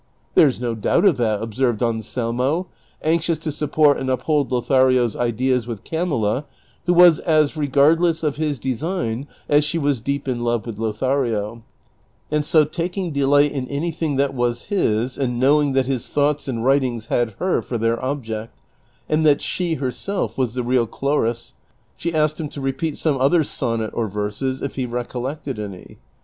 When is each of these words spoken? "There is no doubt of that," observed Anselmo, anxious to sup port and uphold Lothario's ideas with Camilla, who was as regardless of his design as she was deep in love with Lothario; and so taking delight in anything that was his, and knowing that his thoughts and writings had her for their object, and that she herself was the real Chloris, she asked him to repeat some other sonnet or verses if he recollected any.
"There 0.33 0.47
is 0.47 0.59
no 0.59 0.73
doubt 0.73 1.05
of 1.05 1.17
that," 1.17 1.43
observed 1.43 1.83
Anselmo, 1.83 2.65
anxious 3.03 3.37
to 3.37 3.51
sup 3.51 3.73
port 3.73 3.99
and 3.99 4.09
uphold 4.09 4.51
Lothario's 4.51 5.15
ideas 5.15 5.67
with 5.67 5.83
Camilla, 5.83 6.47
who 6.87 6.93
was 6.95 7.19
as 7.19 7.55
regardless 7.55 8.23
of 8.23 8.37
his 8.37 8.57
design 8.57 9.27
as 9.47 9.63
she 9.63 9.77
was 9.77 9.99
deep 9.99 10.27
in 10.27 10.43
love 10.43 10.65
with 10.65 10.79
Lothario; 10.79 11.61
and 12.31 12.43
so 12.43 12.65
taking 12.65 13.11
delight 13.11 13.51
in 13.51 13.67
anything 13.67 14.15
that 14.15 14.33
was 14.33 14.63
his, 14.73 15.19
and 15.19 15.39
knowing 15.39 15.73
that 15.73 15.85
his 15.85 16.09
thoughts 16.09 16.47
and 16.47 16.65
writings 16.65 17.05
had 17.05 17.35
her 17.37 17.61
for 17.61 17.77
their 17.77 18.03
object, 18.03 18.57
and 19.07 19.23
that 19.23 19.39
she 19.39 19.75
herself 19.75 20.35
was 20.35 20.55
the 20.55 20.63
real 20.63 20.87
Chloris, 20.87 21.53
she 21.95 22.11
asked 22.11 22.39
him 22.39 22.49
to 22.49 22.59
repeat 22.59 22.97
some 22.97 23.19
other 23.21 23.43
sonnet 23.43 23.91
or 23.93 24.07
verses 24.07 24.63
if 24.63 24.77
he 24.77 24.87
recollected 24.87 25.59
any. 25.59 25.99